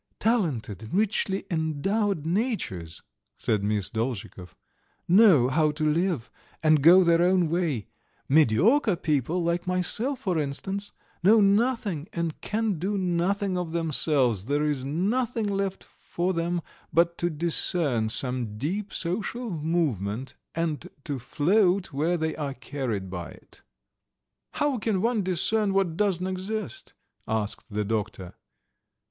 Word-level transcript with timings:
"Talented, 0.19 0.89
richly 0.91 1.45
endowed 1.51 2.25
natures," 2.25 3.03
said 3.37 3.61
Miss 3.63 3.91
Dolzhikov, 3.91 4.55
"know 5.07 5.47
how 5.47 5.69
to 5.73 5.83
live, 5.87 6.31
and 6.63 6.81
go 6.81 7.03
their 7.03 7.21
own 7.21 7.49
way; 7.49 7.85
mediocre 8.27 8.95
people, 8.95 9.43
like 9.43 9.67
myself 9.67 10.17
for 10.17 10.39
instance, 10.39 10.91
know 11.21 11.39
nothing 11.39 12.07
and 12.13 12.41
can 12.41 12.79
do 12.79 12.97
nothing 12.97 13.59
of 13.59 13.73
themselves; 13.73 14.45
there 14.45 14.65
is 14.65 14.83
nothing 14.83 15.45
left 15.45 15.83
for 15.83 16.33
them 16.33 16.63
but 16.91 17.15
to 17.19 17.29
discern 17.29 18.09
some 18.09 18.57
deep 18.57 18.91
social 18.91 19.51
movement, 19.51 20.33
and 20.55 20.89
to 21.03 21.19
float 21.19 21.93
where 21.93 22.17
they 22.17 22.35
are 22.37 22.55
carried 22.55 23.07
by 23.11 23.29
it." 23.29 23.61
"How 24.53 24.79
can 24.79 24.99
one 25.03 25.21
discern 25.21 25.75
what 25.75 25.95
doesn't 25.95 26.25
exist?" 26.25 26.93
asked 27.27 27.65
the 27.69 27.85
doctor. 27.85 28.33